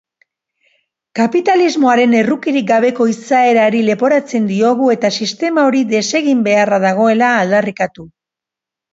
[1.17, 8.07] Kapitalismoaren errukirik gabeko izaerari leporatzen diogu eta sistema hori desegin beharra dagoela aldarrikatu.